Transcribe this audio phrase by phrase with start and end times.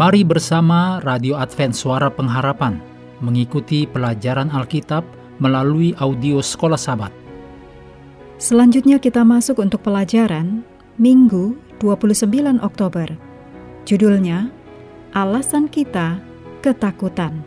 [0.00, 2.80] Mari bersama Radio Advent Suara Pengharapan
[3.20, 5.04] mengikuti pelajaran Alkitab
[5.36, 7.12] melalui audio Sekolah Sabat.
[8.40, 10.64] Selanjutnya kita masuk untuk pelajaran
[10.96, 13.08] Minggu 29 Oktober.
[13.88, 14.52] Judulnya
[15.16, 16.20] Alasan Kita
[16.60, 17.40] Ketakutan.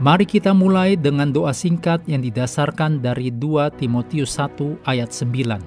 [0.00, 5.60] Mari kita mulai dengan doa singkat yang didasarkan dari 2 Timotius 1 ayat 9.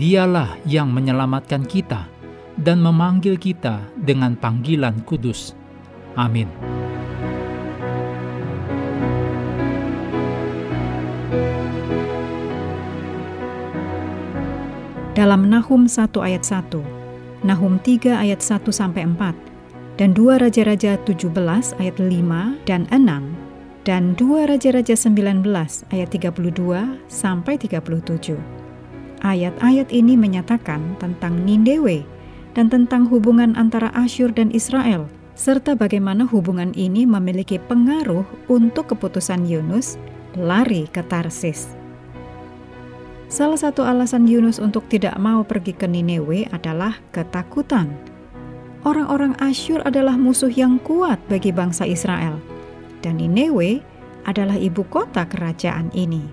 [0.00, 2.08] Dialah yang menyelamatkan kita
[2.56, 5.52] dan memanggil kita dengan panggilan kudus.
[6.16, 6.48] Amin.
[15.22, 19.30] Dalam Nahum 1 ayat 1, Nahum 3 ayat 1 sampai 4,
[19.94, 21.30] dan 2 Raja-Raja 17
[21.78, 25.46] ayat 5 dan 6, dan 2 Raja-Raja 19
[25.94, 28.34] ayat 32 sampai 37.
[29.22, 32.02] Ayat-ayat ini menyatakan tentang Nindewe
[32.58, 35.06] dan tentang hubungan antara Asyur dan Israel,
[35.38, 39.94] serta bagaimana hubungan ini memiliki pengaruh untuk keputusan Yunus
[40.34, 41.81] lari ke Tarsis.
[43.32, 47.88] Salah satu alasan Yunus untuk tidak mau pergi ke Nineveh adalah ketakutan.
[48.84, 52.36] Orang-orang Asyur adalah musuh yang kuat bagi bangsa Israel,
[53.00, 53.80] dan Nineveh
[54.28, 56.28] adalah ibu kota kerajaan ini.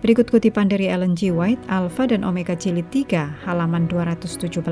[0.00, 1.28] Berikut kutipan dari Ellen G.
[1.36, 4.64] White, Alpha dan Omega Jilid 3, halaman 217.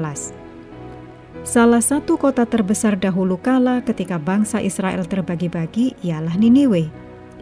[1.44, 6.88] Salah satu kota terbesar dahulu kala ketika bangsa Israel terbagi-bagi ialah Niniwe,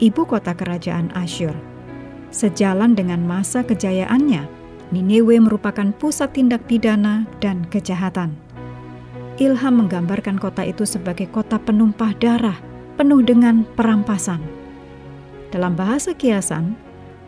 [0.02, 1.73] ibu kota kerajaan Asyur.
[2.35, 4.51] Sejalan dengan masa kejayaannya,
[4.91, 8.35] Niniwe merupakan pusat tindak pidana dan kejahatan.
[9.39, 12.59] Ilham menggambarkan kota itu sebagai kota penumpah darah,
[12.99, 14.43] penuh dengan perampasan.
[15.55, 16.75] Dalam bahasa kiasan,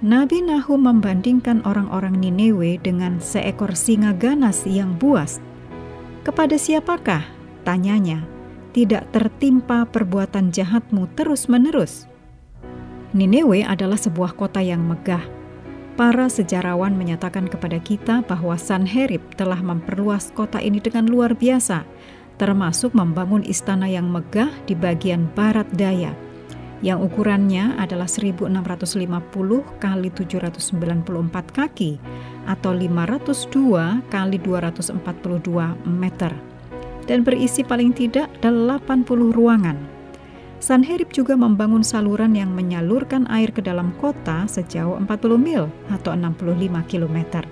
[0.03, 5.39] Nabi Nahum membandingkan orang-orang Nineveh dengan seekor singa ganas yang buas.
[6.27, 7.23] Kepada siapakah,
[7.63, 8.27] tanyanya,
[8.75, 12.11] tidak tertimpa perbuatan jahatmu terus-menerus?
[13.15, 15.23] Nineveh adalah sebuah kota yang megah.
[15.95, 21.87] Para sejarawan menyatakan kepada kita bahwa Sanherib telah memperluas kota ini dengan luar biasa,
[22.37, 26.13] termasuk membangun istana yang megah di bagian barat daya,
[26.85, 28.61] yang ukurannya adalah 1650
[29.81, 31.97] kali 794 kaki
[32.45, 35.01] atau 502 kali 242
[35.89, 36.33] meter
[37.07, 39.96] dan berisi paling tidak 80 ruangan.
[40.57, 46.81] Sanherib juga membangun saluran yang menyalurkan air ke dalam kota sejauh 40 mil atau 65
[46.89, 47.45] km.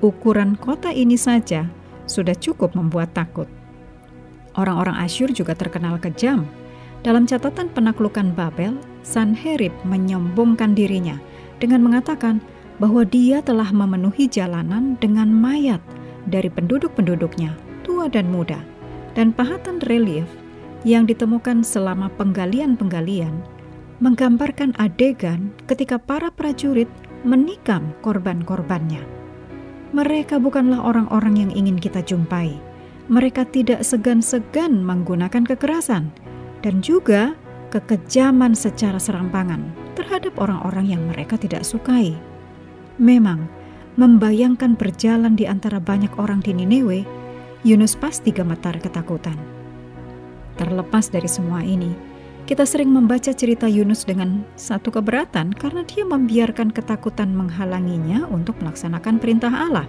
[0.00, 1.68] Ukuran kota ini saja
[2.08, 3.48] sudah cukup membuat takut.
[4.56, 6.48] Orang-orang Asyur juga terkenal kejam.
[7.04, 11.20] Dalam catatan penaklukan Babel, Sanherib menyombongkan dirinya
[11.60, 12.40] dengan mengatakan
[12.80, 15.78] bahwa dia telah memenuhi jalanan dengan mayat
[16.26, 17.52] dari penduduk-penduduknya,
[17.84, 18.58] tua dan muda,
[19.12, 20.26] dan pahatan relief
[20.86, 23.34] yang ditemukan selama penggalian-penggalian
[23.98, 26.86] menggambarkan adegan ketika para prajurit
[27.26, 29.02] menikam korban-korbannya.
[29.90, 32.54] Mereka bukanlah orang-orang yang ingin kita jumpai.
[33.10, 36.14] Mereka tidak segan-segan menggunakan kekerasan
[36.62, 37.34] dan juga
[37.74, 39.66] kekejaman secara serampangan
[39.98, 42.14] terhadap orang-orang yang mereka tidak sukai.
[43.02, 43.50] Memang,
[43.98, 47.02] membayangkan berjalan di antara banyak orang di Nineveh,
[47.66, 49.55] Yunus pasti gemetar ketakutan.
[50.56, 51.92] Terlepas dari semua ini,
[52.46, 59.18] kita sering membaca cerita Yunus dengan satu keberatan karena dia membiarkan ketakutan menghalanginya untuk melaksanakan
[59.18, 59.86] perintah Allah.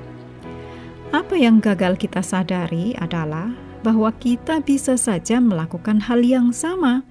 [1.16, 3.48] Apa yang gagal kita sadari adalah
[3.86, 7.06] bahwa kita bisa saja melakukan hal yang sama,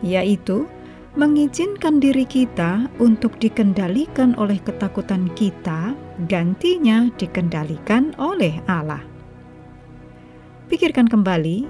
[0.00, 0.64] yaitu
[1.12, 5.92] mengizinkan diri kita untuk dikendalikan oleh ketakutan kita,
[6.24, 9.04] gantinya dikendalikan oleh Allah.
[10.72, 11.68] Pikirkan kembali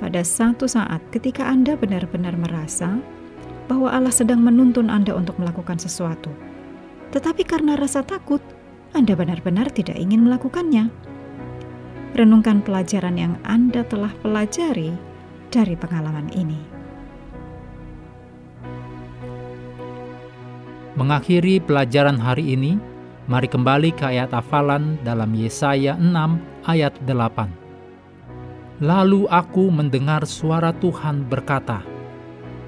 [0.00, 2.96] pada satu saat ketika Anda benar-benar merasa
[3.68, 6.32] bahwa Allah sedang menuntun Anda untuk melakukan sesuatu.
[7.12, 8.40] Tetapi karena rasa takut,
[8.96, 10.88] Anda benar-benar tidak ingin melakukannya.
[12.16, 14.96] Renungkan pelajaran yang Anda telah pelajari
[15.52, 16.58] dari pengalaman ini.
[20.96, 22.80] Mengakhiri pelajaran hari ini,
[23.30, 27.69] mari kembali ke ayat hafalan dalam Yesaya 6 ayat 8.
[28.80, 31.84] Lalu aku mendengar suara Tuhan berkata,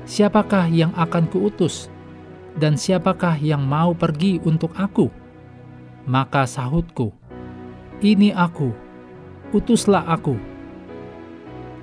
[0.05, 1.89] "Siapakah yang akan kuutus,
[2.61, 5.09] dan siapakah yang mau pergi untuk aku?"
[6.05, 7.17] Maka sahutku,
[8.05, 8.77] ini aku,
[9.57, 10.37] utuslah aku.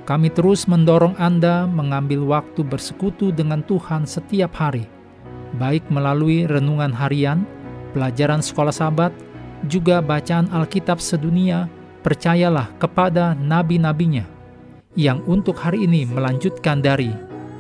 [0.06, 4.86] Kami terus mendorong Anda mengambil waktu bersekutu dengan Tuhan setiap hari,
[5.58, 7.50] baik melalui renungan harian,
[7.98, 9.10] pelajaran sekolah sahabat,
[9.66, 11.66] juga bacaan Alkitab sedunia,
[12.10, 14.26] percayalah kepada nabi-nabinya,
[14.98, 17.14] yang untuk hari ini melanjutkan dari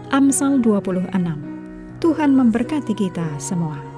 [0.10, 1.13] Amsal 26.
[2.01, 3.89] Tuhan memberkati kita semua.